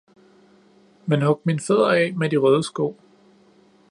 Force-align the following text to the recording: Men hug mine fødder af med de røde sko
Men 1.05 1.21
hug 1.21 1.41
mine 1.45 1.59
fødder 1.59 1.89
af 1.91 2.13
med 2.15 2.29
de 2.29 2.37
røde 2.37 2.63
sko 2.63 2.97